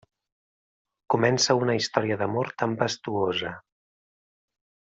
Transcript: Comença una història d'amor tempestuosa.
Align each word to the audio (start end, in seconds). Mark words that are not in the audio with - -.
Comença 1.15 1.57
una 1.65 1.75
història 1.81 2.17
d'amor 2.23 2.49
tempestuosa. 2.63 3.53